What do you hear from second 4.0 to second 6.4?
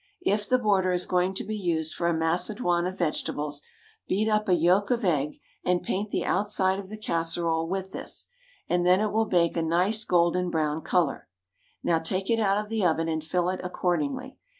beat up a yolk of egg and paint the